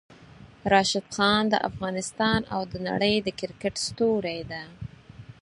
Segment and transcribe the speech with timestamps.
[0.71, 4.61] راشد خان د افغانستان او د نړۍ د کرکټ ستوری ده!